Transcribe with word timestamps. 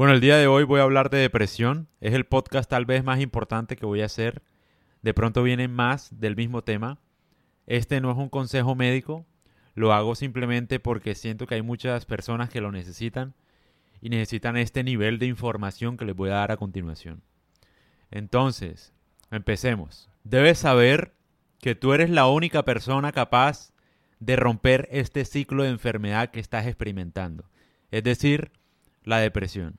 Bueno, 0.00 0.14
el 0.14 0.22
día 0.22 0.38
de 0.38 0.46
hoy 0.46 0.64
voy 0.64 0.80
a 0.80 0.84
hablar 0.84 1.10
de 1.10 1.18
depresión. 1.18 1.86
Es 2.00 2.14
el 2.14 2.24
podcast 2.24 2.70
tal 2.70 2.86
vez 2.86 3.04
más 3.04 3.20
importante 3.20 3.76
que 3.76 3.84
voy 3.84 4.00
a 4.00 4.06
hacer. 4.06 4.40
De 5.02 5.12
pronto 5.12 5.42
vienen 5.42 5.70
más 5.74 6.18
del 6.18 6.36
mismo 6.36 6.64
tema. 6.64 6.98
Este 7.66 8.00
no 8.00 8.10
es 8.10 8.16
un 8.16 8.30
consejo 8.30 8.74
médico. 8.74 9.26
Lo 9.74 9.92
hago 9.92 10.14
simplemente 10.14 10.80
porque 10.80 11.14
siento 11.14 11.46
que 11.46 11.56
hay 11.56 11.60
muchas 11.60 12.06
personas 12.06 12.48
que 12.48 12.62
lo 12.62 12.72
necesitan 12.72 13.34
y 14.00 14.08
necesitan 14.08 14.56
este 14.56 14.82
nivel 14.84 15.18
de 15.18 15.26
información 15.26 15.98
que 15.98 16.06
les 16.06 16.16
voy 16.16 16.30
a 16.30 16.36
dar 16.36 16.50
a 16.50 16.56
continuación. 16.56 17.20
Entonces, 18.10 18.94
empecemos. 19.30 20.08
Debes 20.24 20.56
saber 20.56 21.12
que 21.58 21.74
tú 21.74 21.92
eres 21.92 22.08
la 22.08 22.26
única 22.26 22.64
persona 22.64 23.12
capaz 23.12 23.74
de 24.18 24.36
romper 24.36 24.88
este 24.92 25.26
ciclo 25.26 25.64
de 25.64 25.68
enfermedad 25.68 26.30
que 26.30 26.40
estás 26.40 26.66
experimentando, 26.66 27.50
es 27.90 28.02
decir, 28.02 28.50
la 29.04 29.18
depresión. 29.18 29.78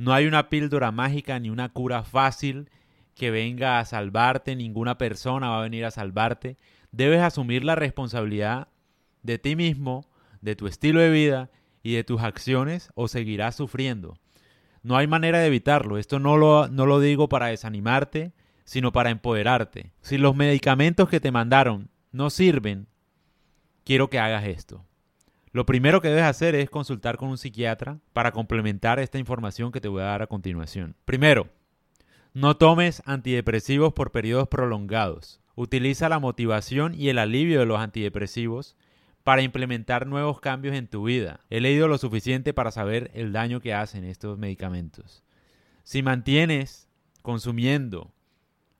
No 0.00 0.14
hay 0.14 0.24
una 0.24 0.48
píldora 0.48 0.92
mágica 0.92 1.38
ni 1.38 1.50
una 1.50 1.68
cura 1.68 2.02
fácil 2.04 2.70
que 3.14 3.30
venga 3.30 3.78
a 3.78 3.84
salvarte, 3.84 4.56
ninguna 4.56 4.96
persona 4.96 5.50
va 5.50 5.58
a 5.58 5.62
venir 5.64 5.84
a 5.84 5.90
salvarte. 5.90 6.56
Debes 6.90 7.20
asumir 7.20 7.64
la 7.64 7.74
responsabilidad 7.74 8.68
de 9.22 9.36
ti 9.36 9.56
mismo, 9.56 10.06
de 10.40 10.56
tu 10.56 10.68
estilo 10.68 11.00
de 11.00 11.10
vida 11.10 11.50
y 11.82 11.92
de 11.92 12.04
tus 12.04 12.22
acciones 12.22 12.88
o 12.94 13.08
seguirás 13.08 13.56
sufriendo. 13.56 14.16
No 14.82 14.96
hay 14.96 15.06
manera 15.06 15.40
de 15.40 15.48
evitarlo. 15.48 15.98
Esto 15.98 16.18
no 16.18 16.38
lo, 16.38 16.68
no 16.68 16.86
lo 16.86 16.98
digo 16.98 17.28
para 17.28 17.48
desanimarte, 17.48 18.32
sino 18.64 18.92
para 18.92 19.10
empoderarte. 19.10 19.92
Si 20.00 20.16
los 20.16 20.34
medicamentos 20.34 21.10
que 21.10 21.20
te 21.20 21.30
mandaron 21.30 21.90
no 22.10 22.30
sirven, 22.30 22.86
quiero 23.84 24.08
que 24.08 24.18
hagas 24.18 24.46
esto. 24.46 24.82
Lo 25.52 25.66
primero 25.66 26.00
que 26.00 26.08
debes 26.08 26.24
hacer 26.24 26.54
es 26.54 26.70
consultar 26.70 27.16
con 27.16 27.28
un 27.28 27.38
psiquiatra 27.38 27.98
para 28.12 28.30
complementar 28.30 29.00
esta 29.00 29.18
información 29.18 29.72
que 29.72 29.80
te 29.80 29.88
voy 29.88 30.02
a 30.02 30.06
dar 30.06 30.22
a 30.22 30.28
continuación. 30.28 30.94
Primero, 31.04 31.48
no 32.34 32.56
tomes 32.56 33.02
antidepresivos 33.04 33.92
por 33.92 34.12
periodos 34.12 34.46
prolongados. 34.46 35.40
Utiliza 35.56 36.08
la 36.08 36.20
motivación 36.20 36.94
y 36.94 37.08
el 37.08 37.18
alivio 37.18 37.58
de 37.58 37.66
los 37.66 37.80
antidepresivos 37.80 38.76
para 39.24 39.42
implementar 39.42 40.06
nuevos 40.06 40.40
cambios 40.40 40.76
en 40.76 40.86
tu 40.86 41.02
vida. 41.02 41.40
He 41.50 41.60
leído 41.60 41.88
lo 41.88 41.98
suficiente 41.98 42.54
para 42.54 42.70
saber 42.70 43.10
el 43.14 43.32
daño 43.32 43.60
que 43.60 43.74
hacen 43.74 44.04
estos 44.04 44.38
medicamentos. 44.38 45.24
Si 45.82 46.04
mantienes 46.04 46.88
consumiendo 47.22 48.12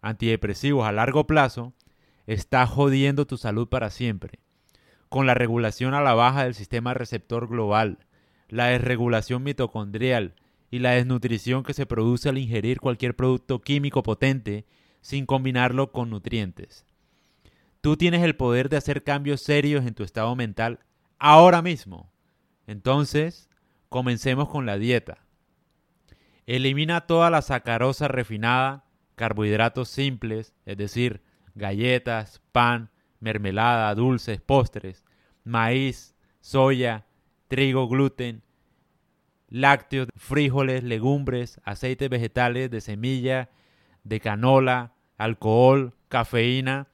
antidepresivos 0.02 0.86
a 0.86 0.92
largo 0.92 1.26
plazo, 1.26 1.72
estás 2.28 2.70
jodiendo 2.70 3.26
tu 3.26 3.36
salud 3.36 3.68
para 3.68 3.90
siempre 3.90 4.38
con 5.10 5.26
la 5.26 5.34
regulación 5.34 5.92
a 5.92 6.00
la 6.00 6.14
baja 6.14 6.44
del 6.44 6.54
sistema 6.54 6.94
receptor 6.94 7.48
global, 7.48 7.98
la 8.48 8.66
desregulación 8.66 9.42
mitocondrial 9.42 10.34
y 10.70 10.78
la 10.78 10.92
desnutrición 10.92 11.64
que 11.64 11.74
se 11.74 11.84
produce 11.84 12.28
al 12.28 12.38
ingerir 12.38 12.80
cualquier 12.80 13.16
producto 13.16 13.60
químico 13.60 14.04
potente 14.04 14.64
sin 15.00 15.26
combinarlo 15.26 15.90
con 15.90 16.10
nutrientes. 16.10 16.86
Tú 17.80 17.96
tienes 17.96 18.22
el 18.22 18.36
poder 18.36 18.68
de 18.68 18.76
hacer 18.76 19.02
cambios 19.02 19.40
serios 19.40 19.84
en 19.84 19.94
tu 19.94 20.04
estado 20.04 20.36
mental 20.36 20.78
ahora 21.18 21.60
mismo. 21.60 22.12
Entonces, 22.68 23.48
comencemos 23.88 24.48
con 24.48 24.64
la 24.64 24.78
dieta. 24.78 25.18
Elimina 26.46 27.00
toda 27.08 27.30
la 27.30 27.42
sacarosa 27.42 28.06
refinada, 28.06 28.84
carbohidratos 29.16 29.88
simples, 29.88 30.54
es 30.66 30.76
decir, 30.76 31.20
galletas, 31.56 32.40
pan, 32.52 32.90
mermelada, 33.20 33.94
dulces, 33.94 34.40
postres, 34.40 35.04
maíz, 35.44 36.14
soya, 36.40 37.06
trigo, 37.48 37.88
gluten, 37.88 38.42
lácteos, 39.48 40.08
frijoles, 40.16 40.82
legumbres, 40.82 41.60
aceites 41.64 42.08
vegetales 42.08 42.70
de 42.70 42.80
semilla, 42.80 43.50
de 44.04 44.20
canola, 44.20 44.94
alcohol, 45.18 45.94
cafeína 46.08 46.88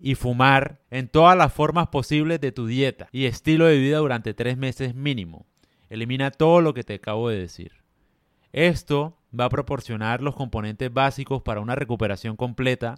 y 0.00 0.14
fumar 0.14 0.80
en 0.90 1.08
todas 1.08 1.36
las 1.36 1.52
formas 1.52 1.88
posibles 1.88 2.40
de 2.40 2.52
tu 2.52 2.66
dieta 2.66 3.08
y 3.12 3.24
estilo 3.24 3.66
de 3.66 3.78
vida 3.78 3.98
durante 3.98 4.34
tres 4.34 4.56
meses 4.56 4.94
mínimo. 4.94 5.46
Elimina 5.88 6.30
todo 6.30 6.60
lo 6.60 6.74
que 6.74 6.84
te 6.84 6.94
acabo 6.94 7.28
de 7.28 7.38
decir. 7.38 7.72
Esto 8.52 9.18
va 9.38 9.46
a 9.46 9.50
proporcionar 9.50 10.22
los 10.22 10.34
componentes 10.34 10.92
básicos 10.92 11.42
para 11.42 11.60
una 11.60 11.74
recuperación 11.74 12.36
completa 12.36 12.96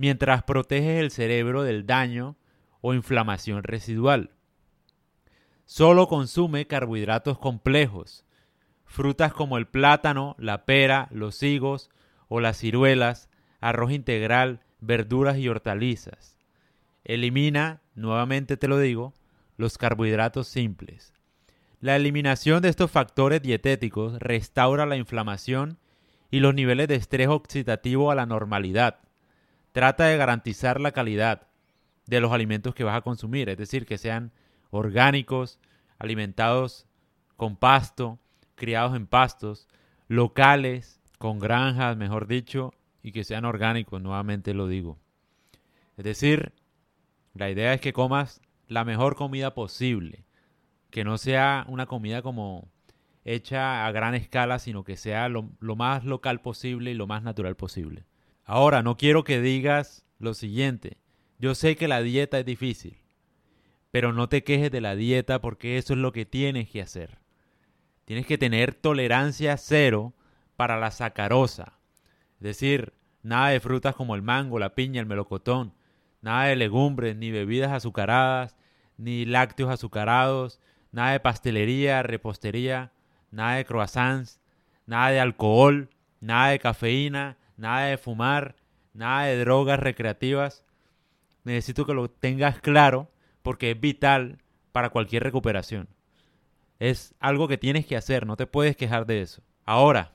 mientras 0.00 0.44
proteges 0.44 0.98
el 0.98 1.10
cerebro 1.10 1.62
del 1.62 1.84
daño 1.84 2.38
o 2.80 2.94
inflamación 2.94 3.62
residual. 3.62 4.30
Solo 5.66 6.08
consume 6.08 6.66
carbohidratos 6.66 7.38
complejos, 7.38 8.24
frutas 8.86 9.34
como 9.34 9.58
el 9.58 9.66
plátano, 9.66 10.36
la 10.38 10.64
pera, 10.64 11.08
los 11.10 11.42
higos 11.42 11.90
o 12.28 12.40
las 12.40 12.56
ciruelas, 12.56 13.28
arroz 13.60 13.92
integral, 13.92 14.60
verduras 14.80 15.36
y 15.36 15.50
hortalizas. 15.50 16.38
Elimina, 17.04 17.82
nuevamente 17.94 18.56
te 18.56 18.68
lo 18.68 18.78
digo, 18.78 19.12
los 19.58 19.76
carbohidratos 19.76 20.48
simples. 20.48 21.12
La 21.82 21.94
eliminación 21.96 22.62
de 22.62 22.70
estos 22.70 22.90
factores 22.90 23.42
dietéticos 23.42 24.18
restaura 24.18 24.86
la 24.86 24.96
inflamación 24.96 25.76
y 26.30 26.40
los 26.40 26.54
niveles 26.54 26.88
de 26.88 26.94
estrés 26.94 27.28
oxidativo 27.28 28.10
a 28.10 28.14
la 28.14 28.24
normalidad 28.24 29.00
trata 29.72 30.04
de 30.04 30.16
garantizar 30.16 30.80
la 30.80 30.92
calidad 30.92 31.48
de 32.06 32.20
los 32.20 32.32
alimentos 32.32 32.74
que 32.74 32.84
vas 32.84 32.96
a 32.96 33.02
consumir, 33.02 33.48
es 33.48 33.56
decir, 33.56 33.86
que 33.86 33.98
sean 33.98 34.32
orgánicos, 34.70 35.60
alimentados 35.98 36.86
con 37.36 37.56
pasto, 37.56 38.18
criados 38.54 38.96
en 38.96 39.06
pastos, 39.06 39.68
locales, 40.08 41.00
con 41.18 41.38
granjas, 41.38 41.96
mejor 41.96 42.26
dicho, 42.26 42.72
y 43.02 43.12
que 43.12 43.24
sean 43.24 43.44
orgánicos, 43.44 44.02
nuevamente 44.02 44.54
lo 44.54 44.66
digo. 44.66 44.98
Es 45.96 46.04
decir, 46.04 46.52
la 47.34 47.50
idea 47.50 47.74
es 47.74 47.80
que 47.80 47.92
comas 47.92 48.40
la 48.66 48.84
mejor 48.84 49.16
comida 49.16 49.54
posible, 49.54 50.24
que 50.90 51.04
no 51.04 51.18
sea 51.18 51.64
una 51.68 51.86
comida 51.86 52.22
como 52.22 52.68
hecha 53.24 53.86
a 53.86 53.92
gran 53.92 54.14
escala, 54.14 54.58
sino 54.58 54.82
que 54.82 54.96
sea 54.96 55.28
lo, 55.28 55.50
lo 55.60 55.76
más 55.76 56.04
local 56.04 56.40
posible 56.40 56.90
y 56.90 56.94
lo 56.94 57.06
más 57.06 57.22
natural 57.22 57.56
posible. 57.56 58.04
Ahora, 58.52 58.82
no 58.82 58.96
quiero 58.96 59.22
que 59.22 59.40
digas 59.40 60.04
lo 60.18 60.34
siguiente. 60.34 60.96
Yo 61.38 61.54
sé 61.54 61.76
que 61.76 61.86
la 61.86 62.02
dieta 62.02 62.40
es 62.40 62.44
difícil, 62.44 62.98
pero 63.92 64.12
no 64.12 64.28
te 64.28 64.42
quejes 64.42 64.72
de 64.72 64.80
la 64.80 64.96
dieta 64.96 65.40
porque 65.40 65.78
eso 65.78 65.92
es 65.92 66.00
lo 66.00 66.10
que 66.10 66.26
tienes 66.26 66.68
que 66.68 66.82
hacer. 66.82 67.20
Tienes 68.06 68.26
que 68.26 68.38
tener 68.38 68.74
tolerancia 68.74 69.56
cero 69.56 70.14
para 70.56 70.80
la 70.80 70.90
sacarosa. 70.90 71.74
Es 72.38 72.40
decir, 72.40 72.92
nada 73.22 73.50
de 73.50 73.60
frutas 73.60 73.94
como 73.94 74.16
el 74.16 74.22
mango, 74.22 74.58
la 74.58 74.74
piña, 74.74 75.00
el 75.00 75.06
melocotón, 75.06 75.72
nada 76.20 76.46
de 76.46 76.56
legumbres, 76.56 77.14
ni 77.14 77.30
bebidas 77.30 77.70
azucaradas, 77.70 78.56
ni 78.96 79.26
lácteos 79.26 79.70
azucarados, 79.70 80.58
nada 80.90 81.12
de 81.12 81.20
pastelería, 81.20 82.02
repostería, 82.02 82.90
nada 83.30 83.54
de 83.54 83.64
croissants, 83.64 84.40
nada 84.86 85.10
de 85.10 85.20
alcohol, 85.20 85.88
nada 86.18 86.48
de 86.48 86.58
cafeína, 86.58 87.36
nada 87.60 87.86
de 87.86 87.98
fumar, 87.98 88.56
nada 88.94 89.26
de 89.26 89.38
drogas 89.38 89.78
recreativas. 89.78 90.64
Necesito 91.44 91.86
que 91.86 91.94
lo 91.94 92.10
tengas 92.10 92.60
claro 92.60 93.10
porque 93.42 93.72
es 93.72 93.80
vital 93.80 94.38
para 94.72 94.90
cualquier 94.90 95.22
recuperación. 95.22 95.88
Es 96.78 97.14
algo 97.20 97.46
que 97.46 97.58
tienes 97.58 97.86
que 97.86 97.96
hacer, 97.96 98.26
no 98.26 98.36
te 98.36 98.46
puedes 98.46 98.76
quejar 98.76 99.06
de 99.06 99.20
eso. 99.20 99.42
Ahora, 99.64 100.12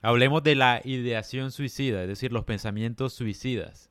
hablemos 0.00 0.42
de 0.42 0.54
la 0.54 0.80
ideación 0.84 1.52
suicida, 1.52 2.02
es 2.02 2.08
decir, 2.08 2.32
los 2.32 2.44
pensamientos 2.44 3.12
suicidas. 3.12 3.90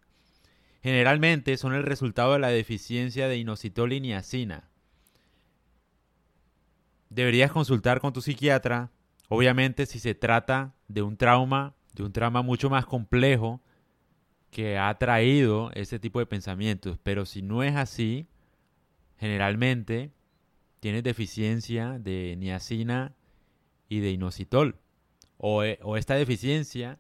Generalmente 0.81 1.55
son 1.57 1.73
el 1.73 1.83
resultado 1.83 2.33
de 2.33 2.39
la 2.39 2.49
deficiencia 2.49 3.27
de 3.27 3.37
inositol 3.37 3.93
y 3.93 4.01
niacina. 4.01 4.69
Deberías 7.09 7.51
consultar 7.51 8.01
con 8.01 8.11
tu 8.11 8.21
psiquiatra, 8.21 8.89
obviamente 9.29 9.85
si 9.85 9.99
se 9.99 10.15
trata 10.15 10.73
de 10.87 11.03
un 11.03 11.15
trauma 11.15 11.75
de 11.93 12.03
un 12.03 12.11
trauma 12.11 12.41
mucho 12.41 12.69
más 12.69 12.85
complejo 12.85 13.61
que 14.51 14.77
ha 14.77 14.93
traído 14.97 15.71
ese 15.73 15.99
tipo 15.99 16.19
de 16.19 16.25
pensamientos. 16.25 16.97
Pero 17.01 17.25
si 17.25 17.41
no 17.41 17.63
es 17.63 17.75
así, 17.75 18.27
generalmente 19.17 20.11
tienes 20.79 21.03
deficiencia 21.03 21.97
de 21.99 22.35
niacina 22.37 23.15
y 23.89 23.99
de 23.99 24.11
inositol. 24.11 24.79
O, 25.37 25.63
eh, 25.63 25.79
o 25.81 25.97
esta 25.97 26.15
deficiencia 26.15 26.99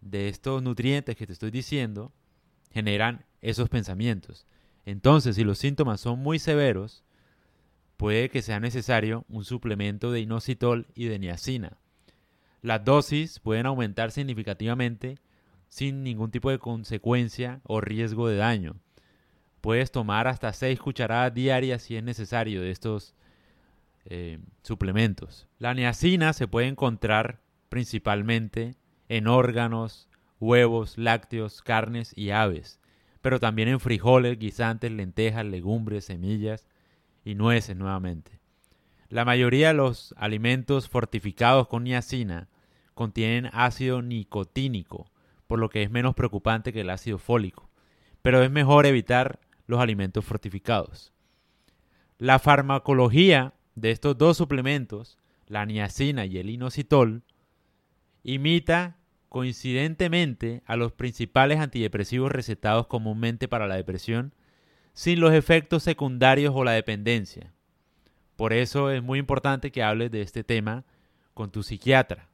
de 0.00 0.28
estos 0.28 0.62
nutrientes 0.62 1.16
que 1.16 1.26
te 1.26 1.32
estoy 1.32 1.50
diciendo 1.50 2.12
generan 2.72 3.24
esos 3.40 3.68
pensamientos. 3.68 4.46
Entonces, 4.84 5.36
si 5.36 5.44
los 5.44 5.58
síntomas 5.58 6.00
son 6.00 6.20
muy 6.20 6.38
severos, 6.38 7.04
puede 7.96 8.28
que 8.28 8.42
sea 8.42 8.60
necesario 8.60 9.24
un 9.28 9.44
suplemento 9.44 10.12
de 10.12 10.20
inositol 10.20 10.86
y 10.94 11.06
de 11.06 11.18
niacina. 11.18 11.78
Las 12.66 12.84
dosis 12.84 13.38
pueden 13.38 13.66
aumentar 13.66 14.10
significativamente 14.10 15.20
sin 15.68 16.02
ningún 16.02 16.32
tipo 16.32 16.50
de 16.50 16.58
consecuencia 16.58 17.60
o 17.62 17.80
riesgo 17.80 18.26
de 18.26 18.38
daño. 18.38 18.74
Puedes 19.60 19.92
tomar 19.92 20.26
hasta 20.26 20.52
6 20.52 20.80
cucharadas 20.80 21.32
diarias 21.32 21.82
si 21.82 21.94
es 21.94 22.02
necesario 22.02 22.60
de 22.62 22.72
estos 22.72 23.14
eh, 24.06 24.40
suplementos. 24.64 25.46
La 25.60 25.74
niacina 25.74 26.32
se 26.32 26.48
puede 26.48 26.66
encontrar 26.66 27.38
principalmente 27.68 28.74
en 29.08 29.28
órganos, 29.28 30.08
huevos, 30.40 30.98
lácteos, 30.98 31.62
carnes 31.62 32.12
y 32.16 32.30
aves, 32.30 32.80
pero 33.22 33.38
también 33.38 33.68
en 33.68 33.78
frijoles, 33.78 34.40
guisantes, 34.40 34.90
lentejas, 34.90 35.46
legumbres, 35.46 36.06
semillas 36.06 36.66
y 37.24 37.36
nueces 37.36 37.76
nuevamente. 37.76 38.40
La 39.08 39.24
mayoría 39.24 39.68
de 39.68 39.74
los 39.74 40.16
alimentos 40.18 40.88
fortificados 40.88 41.68
con 41.68 41.84
niacina 41.84 42.48
contienen 42.96 43.50
ácido 43.52 44.00
nicotínico, 44.00 45.10
por 45.46 45.58
lo 45.58 45.68
que 45.68 45.82
es 45.82 45.90
menos 45.90 46.14
preocupante 46.14 46.72
que 46.72 46.80
el 46.80 46.88
ácido 46.88 47.18
fólico, 47.18 47.68
pero 48.22 48.42
es 48.42 48.50
mejor 48.50 48.86
evitar 48.86 49.38
los 49.66 49.80
alimentos 49.80 50.24
fortificados. 50.24 51.12
La 52.16 52.38
farmacología 52.38 53.52
de 53.74 53.90
estos 53.90 54.16
dos 54.16 54.38
suplementos, 54.38 55.18
la 55.46 55.66
niacina 55.66 56.24
y 56.24 56.38
el 56.38 56.48
inositol, 56.48 57.22
imita 58.22 58.96
coincidentemente 59.28 60.62
a 60.64 60.76
los 60.76 60.92
principales 60.92 61.60
antidepresivos 61.60 62.32
recetados 62.32 62.86
comúnmente 62.86 63.46
para 63.46 63.66
la 63.66 63.76
depresión, 63.76 64.32
sin 64.94 65.20
los 65.20 65.34
efectos 65.34 65.82
secundarios 65.82 66.54
o 66.56 66.64
la 66.64 66.72
dependencia. 66.72 67.52
Por 68.36 68.54
eso 68.54 68.90
es 68.90 69.02
muy 69.02 69.18
importante 69.18 69.70
que 69.70 69.82
hables 69.82 70.10
de 70.10 70.22
este 70.22 70.44
tema 70.44 70.86
con 71.34 71.50
tu 71.50 71.62
psiquiatra. 71.62 72.30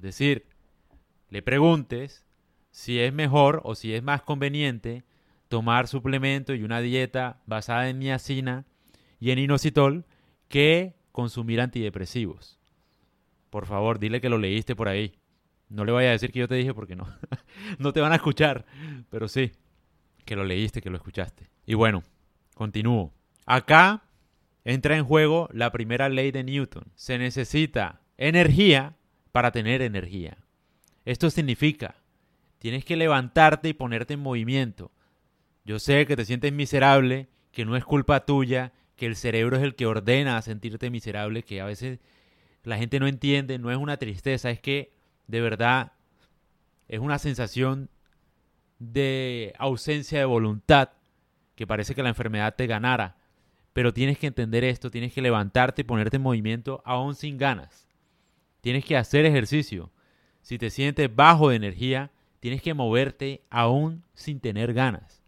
Es 0.00 0.04
decir, 0.04 0.46
le 1.28 1.42
preguntes 1.42 2.24
si 2.70 3.00
es 3.00 3.12
mejor 3.12 3.60
o 3.64 3.74
si 3.74 3.92
es 3.92 4.02
más 4.02 4.22
conveniente 4.22 5.04
tomar 5.48 5.88
suplemento 5.88 6.54
y 6.54 6.62
una 6.62 6.80
dieta 6.80 7.42
basada 7.44 7.90
en 7.90 7.98
niacina 7.98 8.64
y 9.18 9.30
en 9.30 9.40
inositol 9.40 10.06
que 10.48 10.94
consumir 11.12 11.60
antidepresivos. 11.60 12.58
Por 13.50 13.66
favor, 13.66 13.98
dile 13.98 14.22
que 14.22 14.30
lo 14.30 14.38
leíste 14.38 14.74
por 14.74 14.88
ahí. 14.88 15.18
No 15.68 15.84
le 15.84 15.92
vaya 15.92 16.08
a 16.08 16.12
decir 16.12 16.32
que 16.32 16.38
yo 16.38 16.48
te 16.48 16.54
dije 16.54 16.72
porque 16.72 16.96
no. 16.96 17.06
no 17.78 17.92
te 17.92 18.00
van 18.00 18.12
a 18.12 18.16
escuchar. 18.16 18.64
Pero 19.10 19.28
sí, 19.28 19.52
que 20.24 20.34
lo 20.34 20.44
leíste, 20.44 20.80
que 20.80 20.88
lo 20.88 20.96
escuchaste. 20.96 21.50
Y 21.66 21.74
bueno, 21.74 22.02
continúo. 22.54 23.12
Acá 23.44 24.04
entra 24.64 24.96
en 24.96 25.04
juego 25.04 25.50
la 25.52 25.70
primera 25.70 26.08
ley 26.08 26.30
de 26.30 26.42
Newton. 26.42 26.84
Se 26.94 27.18
necesita 27.18 28.00
energía 28.16 28.96
para 29.32 29.52
tener 29.52 29.82
energía. 29.82 30.38
Esto 31.04 31.30
significa, 31.30 31.96
tienes 32.58 32.84
que 32.84 32.96
levantarte 32.96 33.68
y 33.68 33.72
ponerte 33.72 34.14
en 34.14 34.20
movimiento. 34.20 34.90
Yo 35.64 35.78
sé 35.78 36.06
que 36.06 36.16
te 36.16 36.24
sientes 36.24 36.52
miserable, 36.52 37.28
que 37.52 37.64
no 37.64 37.76
es 37.76 37.84
culpa 37.84 38.24
tuya, 38.24 38.72
que 38.96 39.06
el 39.06 39.16
cerebro 39.16 39.56
es 39.56 39.62
el 39.62 39.74
que 39.74 39.86
ordena 39.86 40.40
sentirte 40.42 40.90
miserable, 40.90 41.42
que 41.42 41.60
a 41.60 41.64
veces 41.64 42.00
la 42.62 42.76
gente 42.76 43.00
no 43.00 43.06
entiende, 43.06 43.58
no 43.58 43.70
es 43.70 43.78
una 43.78 43.96
tristeza, 43.96 44.50
es 44.50 44.60
que 44.60 44.92
de 45.26 45.40
verdad 45.40 45.92
es 46.88 47.00
una 47.00 47.18
sensación 47.18 47.88
de 48.78 49.54
ausencia 49.58 50.18
de 50.18 50.24
voluntad, 50.24 50.90
que 51.54 51.66
parece 51.66 51.94
que 51.94 52.02
la 52.02 52.08
enfermedad 52.08 52.54
te 52.56 52.66
ganara. 52.66 53.16
Pero 53.72 53.94
tienes 53.94 54.18
que 54.18 54.26
entender 54.26 54.64
esto, 54.64 54.90
tienes 54.90 55.12
que 55.12 55.22
levantarte 55.22 55.82
y 55.82 55.84
ponerte 55.84 56.16
en 56.16 56.22
movimiento 56.22 56.82
aún 56.84 57.14
sin 57.14 57.38
ganas. 57.38 57.89
Tienes 58.60 58.84
que 58.84 58.96
hacer 58.96 59.26
ejercicio. 59.26 59.90
Si 60.42 60.58
te 60.58 60.70
sientes 60.70 61.14
bajo 61.14 61.50
de 61.50 61.56
energía, 61.56 62.10
tienes 62.40 62.62
que 62.62 62.74
moverte 62.74 63.42
aún 63.50 64.04
sin 64.14 64.40
tener 64.40 64.72
ganas. 64.72 65.22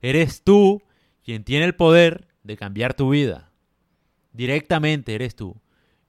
Eres 0.00 0.42
tú 0.42 0.82
quien 1.24 1.44
tiene 1.44 1.66
el 1.66 1.74
poder 1.74 2.28
de 2.42 2.56
cambiar 2.56 2.94
tu 2.94 3.10
vida. 3.10 3.50
Directamente 4.32 5.14
eres 5.14 5.36
tú. 5.36 5.60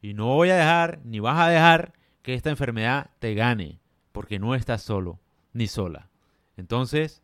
Y 0.01 0.13
no 0.13 0.27
voy 0.27 0.49
a 0.49 0.55
dejar, 0.55 0.99
ni 1.03 1.19
vas 1.19 1.39
a 1.39 1.49
dejar 1.49 1.93
que 2.21 2.33
esta 2.33 2.49
enfermedad 2.49 3.11
te 3.19 3.33
gane, 3.33 3.79
porque 4.11 4.39
no 4.39 4.55
estás 4.55 4.81
solo, 4.81 5.19
ni 5.51 5.67
sola. 5.67 6.09
Entonces, 6.55 7.21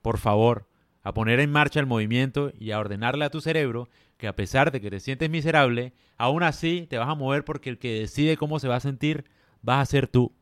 por 0.00 0.18
favor, 0.18 0.68
a 1.02 1.12
poner 1.12 1.40
en 1.40 1.52
marcha 1.52 1.80
el 1.80 1.86
movimiento 1.86 2.52
y 2.58 2.70
a 2.70 2.78
ordenarle 2.78 3.24
a 3.24 3.30
tu 3.30 3.40
cerebro 3.40 3.88
que 4.16 4.28
a 4.28 4.36
pesar 4.36 4.72
de 4.72 4.80
que 4.80 4.90
te 4.90 5.00
sientes 5.00 5.28
miserable, 5.30 5.92
aún 6.16 6.42
así 6.42 6.86
te 6.88 6.98
vas 6.98 7.08
a 7.08 7.14
mover 7.14 7.44
porque 7.44 7.70
el 7.70 7.78
que 7.78 8.00
decide 8.00 8.36
cómo 8.36 8.58
se 8.58 8.68
va 8.68 8.76
a 8.76 8.80
sentir 8.80 9.24
vas 9.62 9.80
a 9.82 9.90
ser 9.90 10.08
tú. 10.08 10.32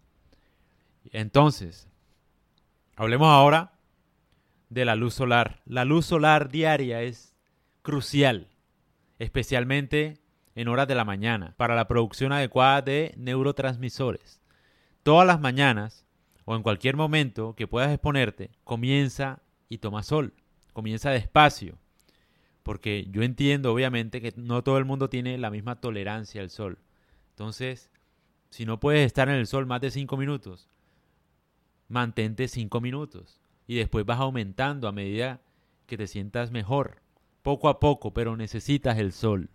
Entonces, 1.12 1.88
hablemos 2.96 3.28
ahora 3.28 3.72
de 4.68 4.84
la 4.84 4.96
luz 4.96 5.14
solar. 5.14 5.60
La 5.66 5.84
luz 5.84 6.06
solar 6.06 6.50
diaria 6.50 7.02
es 7.02 7.34
crucial, 7.82 8.48
especialmente 9.18 10.18
en 10.54 10.68
horas 10.68 10.88
de 10.88 10.94
la 10.94 11.04
mañana, 11.04 11.54
para 11.56 11.74
la 11.74 11.88
producción 11.88 12.32
adecuada 12.32 12.82
de 12.82 13.14
neurotransmisores. 13.16 14.40
Todas 15.02 15.26
las 15.26 15.40
mañanas 15.40 16.04
o 16.44 16.54
en 16.56 16.62
cualquier 16.62 16.96
momento 16.96 17.54
que 17.54 17.66
puedas 17.66 17.90
exponerte, 17.90 18.50
comienza 18.64 19.42
y 19.68 19.78
toma 19.78 20.02
sol. 20.02 20.34
Comienza 20.72 21.10
despacio. 21.10 21.78
Porque 22.64 23.06
yo 23.10 23.22
entiendo, 23.22 23.72
obviamente, 23.72 24.20
que 24.20 24.32
no 24.36 24.64
todo 24.64 24.78
el 24.78 24.84
mundo 24.84 25.08
tiene 25.08 25.38
la 25.38 25.50
misma 25.50 25.80
tolerancia 25.80 26.40
al 26.40 26.50
sol. 26.50 26.78
Entonces, 27.30 27.90
si 28.50 28.64
no 28.64 28.80
puedes 28.80 29.06
estar 29.06 29.28
en 29.28 29.36
el 29.36 29.46
sol 29.46 29.66
más 29.66 29.80
de 29.80 29.92
cinco 29.92 30.16
minutos, 30.16 30.68
mantente 31.88 32.48
cinco 32.48 32.80
minutos. 32.80 33.40
Y 33.68 33.76
después 33.76 34.04
vas 34.04 34.18
aumentando 34.18 34.88
a 34.88 34.92
medida 34.92 35.40
que 35.86 35.96
te 35.96 36.06
sientas 36.06 36.50
mejor 36.50 37.02
poco 37.42 37.68
a 37.68 37.78
poco, 37.78 38.12
pero 38.12 38.36
necesitas 38.36 38.98
el 38.98 39.12
sol 39.12 39.50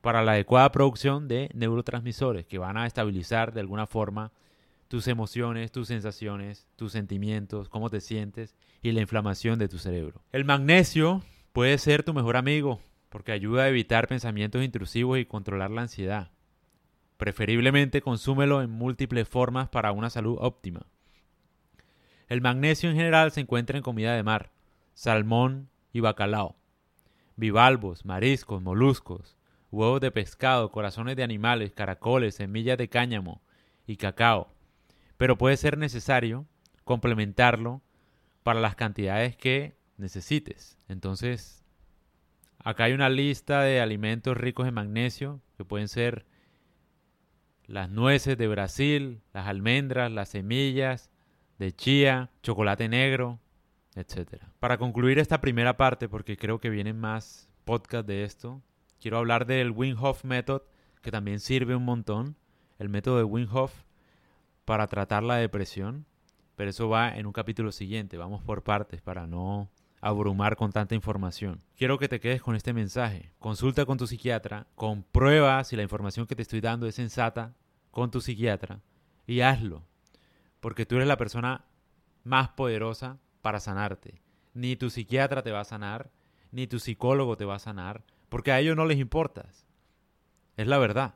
para 0.00 0.22
la 0.22 0.32
adecuada 0.32 0.72
producción 0.72 1.28
de 1.28 1.50
neurotransmisores 1.54 2.46
que 2.46 2.58
van 2.58 2.78
a 2.78 2.86
estabilizar 2.86 3.52
de 3.52 3.60
alguna 3.60 3.86
forma 3.86 4.32
tus 4.88 5.06
emociones, 5.06 5.70
tus 5.70 5.88
sensaciones, 5.88 6.66
tus 6.76 6.92
sentimientos, 6.92 7.68
cómo 7.68 7.90
te 7.90 8.00
sientes 8.00 8.56
y 8.80 8.92
la 8.92 9.02
inflamación 9.02 9.58
de 9.58 9.68
tu 9.68 9.78
cerebro. 9.78 10.22
El 10.32 10.46
magnesio 10.46 11.22
puede 11.58 11.76
ser 11.78 12.04
tu 12.04 12.14
mejor 12.14 12.36
amigo 12.36 12.80
porque 13.08 13.32
ayuda 13.32 13.64
a 13.64 13.68
evitar 13.68 14.06
pensamientos 14.06 14.62
intrusivos 14.62 15.18
y 15.18 15.24
controlar 15.24 15.72
la 15.72 15.82
ansiedad. 15.82 16.30
Preferiblemente 17.16 18.00
consúmelo 18.00 18.62
en 18.62 18.70
múltiples 18.70 19.28
formas 19.28 19.68
para 19.68 19.90
una 19.90 20.08
salud 20.08 20.38
óptima. 20.38 20.86
El 22.28 22.42
magnesio 22.42 22.88
en 22.88 22.94
general 22.94 23.32
se 23.32 23.40
encuentra 23.40 23.76
en 23.76 23.82
comida 23.82 24.14
de 24.14 24.22
mar, 24.22 24.52
salmón, 24.94 25.68
y 25.92 25.98
bacalao, 25.98 26.54
bivalvos, 27.34 28.04
mariscos, 28.04 28.62
moluscos, 28.62 29.36
huevos 29.72 30.00
de 30.00 30.12
pescado, 30.12 30.70
corazones 30.70 31.16
de 31.16 31.24
animales, 31.24 31.72
caracoles, 31.72 32.36
semillas 32.36 32.78
de 32.78 32.88
cáñamo 32.88 33.42
y 33.84 33.96
cacao. 33.96 34.54
Pero 35.16 35.36
puede 35.36 35.56
ser 35.56 35.76
necesario 35.76 36.46
complementarlo 36.84 37.82
para 38.44 38.60
las 38.60 38.76
cantidades 38.76 39.36
que 39.36 39.77
necesites. 39.98 40.78
Entonces, 40.88 41.64
acá 42.58 42.84
hay 42.84 42.92
una 42.92 43.08
lista 43.08 43.62
de 43.62 43.80
alimentos 43.80 44.36
ricos 44.36 44.66
en 44.66 44.74
magnesio, 44.74 45.40
que 45.56 45.64
pueden 45.64 45.88
ser 45.88 46.24
las 47.66 47.90
nueces 47.90 48.38
de 48.38 48.48
Brasil, 48.48 49.20
las 49.32 49.46
almendras, 49.46 50.10
las 50.10 50.30
semillas 50.30 51.10
de 51.58 51.72
chía, 51.72 52.30
chocolate 52.42 52.88
negro, 52.88 53.40
etcétera. 53.94 54.52
Para 54.60 54.78
concluir 54.78 55.18
esta 55.18 55.40
primera 55.40 55.76
parte, 55.76 56.08
porque 56.08 56.36
creo 56.36 56.60
que 56.60 56.70
vienen 56.70 56.98
más 56.98 57.50
podcasts 57.64 58.06
de 58.06 58.24
esto, 58.24 58.62
quiero 59.00 59.18
hablar 59.18 59.44
del 59.44 59.72
Wim 59.72 59.96
Method, 60.22 60.62
que 61.02 61.10
también 61.10 61.40
sirve 61.40 61.74
un 61.76 61.84
montón, 61.84 62.36
el 62.78 62.88
método 62.88 63.18
de 63.18 63.24
Wim 63.24 63.48
para 64.64 64.86
tratar 64.86 65.22
la 65.22 65.36
depresión, 65.36 66.06
pero 66.54 66.70
eso 66.70 66.88
va 66.88 67.16
en 67.16 67.26
un 67.26 67.32
capítulo 67.32 67.72
siguiente, 67.72 68.16
vamos 68.16 68.42
por 68.42 68.62
partes 68.62 69.00
para 69.00 69.26
no 69.26 69.70
abrumar 70.00 70.56
con 70.56 70.72
tanta 70.72 70.94
información. 70.94 71.60
Quiero 71.76 71.98
que 71.98 72.08
te 72.08 72.20
quedes 72.20 72.42
con 72.42 72.54
este 72.54 72.72
mensaje. 72.72 73.32
Consulta 73.38 73.84
con 73.86 73.98
tu 73.98 74.06
psiquiatra, 74.06 74.66
comprueba 74.74 75.62
si 75.64 75.76
la 75.76 75.82
información 75.82 76.26
que 76.26 76.36
te 76.36 76.42
estoy 76.42 76.60
dando 76.60 76.86
es 76.86 76.94
sensata 76.94 77.54
con 77.90 78.10
tu 78.10 78.20
psiquiatra 78.20 78.80
y 79.26 79.40
hazlo, 79.40 79.84
porque 80.60 80.86
tú 80.86 80.96
eres 80.96 81.08
la 81.08 81.16
persona 81.16 81.64
más 82.24 82.48
poderosa 82.50 83.18
para 83.42 83.60
sanarte. 83.60 84.20
Ni 84.54 84.76
tu 84.76 84.90
psiquiatra 84.90 85.42
te 85.42 85.52
va 85.52 85.60
a 85.60 85.64
sanar, 85.64 86.10
ni 86.50 86.66
tu 86.66 86.78
psicólogo 86.78 87.36
te 87.36 87.44
va 87.44 87.56
a 87.56 87.60
sanar, 87.60 88.04
porque 88.28 88.52
a 88.52 88.60
ellos 88.60 88.76
no 88.76 88.86
les 88.86 88.98
importas. 88.98 89.66
Es 90.56 90.66
la 90.66 90.78
verdad. 90.78 91.14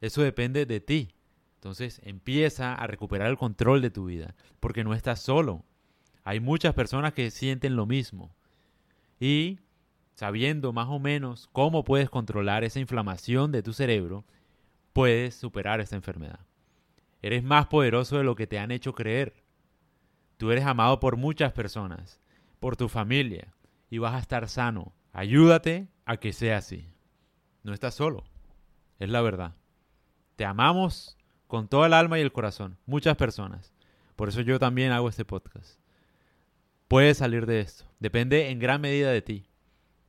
Eso 0.00 0.22
depende 0.22 0.66
de 0.66 0.80
ti. 0.80 1.14
Entonces 1.54 2.00
empieza 2.04 2.74
a 2.74 2.86
recuperar 2.86 3.28
el 3.28 3.38
control 3.38 3.82
de 3.82 3.90
tu 3.90 4.04
vida, 4.06 4.34
porque 4.60 4.84
no 4.84 4.94
estás 4.94 5.20
solo. 5.20 5.64
Hay 6.26 6.40
muchas 6.40 6.74
personas 6.74 7.12
que 7.12 7.30
sienten 7.30 7.76
lo 7.76 7.86
mismo. 7.86 8.34
Y 9.20 9.60
sabiendo 10.14 10.72
más 10.72 10.88
o 10.88 10.98
menos 10.98 11.48
cómo 11.52 11.84
puedes 11.84 12.10
controlar 12.10 12.64
esa 12.64 12.80
inflamación 12.80 13.52
de 13.52 13.62
tu 13.62 13.72
cerebro, 13.72 14.24
puedes 14.92 15.36
superar 15.36 15.80
esta 15.80 15.94
enfermedad. 15.94 16.40
Eres 17.22 17.44
más 17.44 17.68
poderoso 17.68 18.18
de 18.18 18.24
lo 18.24 18.34
que 18.34 18.48
te 18.48 18.58
han 18.58 18.72
hecho 18.72 18.92
creer. 18.92 19.44
Tú 20.36 20.50
eres 20.50 20.66
amado 20.66 20.98
por 20.98 21.16
muchas 21.16 21.52
personas, 21.52 22.20
por 22.58 22.76
tu 22.76 22.88
familia, 22.88 23.54
y 23.88 23.98
vas 23.98 24.14
a 24.14 24.18
estar 24.18 24.48
sano. 24.48 24.92
Ayúdate 25.12 25.86
a 26.06 26.16
que 26.16 26.32
sea 26.32 26.56
así. 26.56 26.88
No 27.62 27.72
estás 27.72 27.94
solo. 27.94 28.24
Es 28.98 29.10
la 29.10 29.22
verdad. 29.22 29.54
Te 30.34 30.44
amamos 30.44 31.16
con 31.46 31.68
toda 31.68 31.86
el 31.86 31.92
alma 31.92 32.18
y 32.18 32.22
el 32.22 32.32
corazón. 32.32 32.78
Muchas 32.84 33.16
personas. 33.16 33.72
Por 34.16 34.28
eso 34.28 34.40
yo 34.40 34.58
también 34.58 34.90
hago 34.90 35.08
este 35.08 35.24
podcast. 35.24 35.85
Puedes 36.88 37.18
salir 37.18 37.46
de 37.46 37.60
esto. 37.60 37.84
Depende 37.98 38.50
en 38.50 38.58
gran 38.58 38.80
medida 38.80 39.10
de 39.10 39.22
ti. 39.22 39.48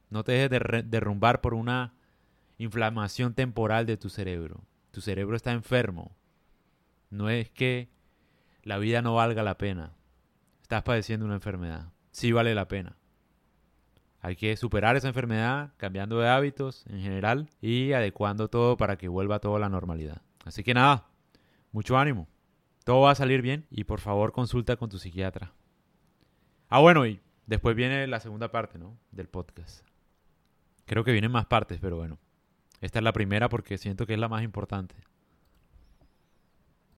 No 0.09 0.23
te 0.23 0.33
dejes 0.33 0.49
de 0.49 0.83
derrumbar 0.83 1.41
por 1.41 1.53
una 1.53 1.95
inflamación 2.57 3.33
temporal 3.33 3.85
de 3.85 3.97
tu 3.97 4.09
cerebro. 4.09 4.63
Tu 4.91 5.01
cerebro 5.01 5.35
está 5.35 5.51
enfermo. 5.51 6.15
No 7.09 7.29
es 7.29 7.49
que 7.49 7.89
la 8.63 8.77
vida 8.77 9.01
no 9.01 9.15
valga 9.15 9.43
la 9.43 9.57
pena. 9.57 9.93
Estás 10.61 10.83
padeciendo 10.83 11.25
una 11.25 11.35
enfermedad. 11.35 11.91
Sí 12.11 12.31
vale 12.31 12.53
la 12.53 12.67
pena. 12.67 12.97
Hay 14.19 14.35
que 14.35 14.55
superar 14.57 14.95
esa 14.95 15.07
enfermedad 15.07 15.73
cambiando 15.77 16.19
de 16.19 16.29
hábitos 16.29 16.85
en 16.87 17.01
general 17.01 17.49
y 17.61 17.93
adecuando 17.93 18.49
todo 18.49 18.77
para 18.77 18.97
que 18.97 19.07
vuelva 19.07 19.39
todo 19.39 19.55
a 19.55 19.59
la 19.59 19.69
normalidad. 19.69 20.21
Así 20.43 20.63
que 20.63 20.73
nada, 20.73 21.07
mucho 21.71 21.97
ánimo. 21.97 22.27
Todo 22.83 23.01
va 23.01 23.11
a 23.11 23.15
salir 23.15 23.41
bien 23.41 23.65
y 23.69 23.83
por 23.83 23.99
favor 23.99 24.31
consulta 24.31 24.75
con 24.75 24.89
tu 24.89 24.97
psiquiatra. 24.99 25.53
Ah, 26.69 26.79
bueno, 26.79 27.05
y 27.05 27.21
después 27.45 27.75
viene 27.75 28.07
la 28.07 28.19
segunda 28.19 28.51
parte, 28.51 28.77
¿no? 28.77 28.97
Del 29.11 29.27
podcast. 29.27 29.85
Creo 30.85 31.03
que 31.03 31.11
vienen 31.11 31.31
más 31.31 31.45
partes, 31.45 31.79
pero 31.81 31.97
bueno. 31.97 32.17
Esta 32.81 32.99
es 32.99 33.03
la 33.03 33.13
primera 33.13 33.49
porque 33.49 33.77
siento 33.77 34.05
que 34.05 34.13
es 34.13 34.19
la 34.19 34.27
más 34.29 34.43
importante. 34.43 34.95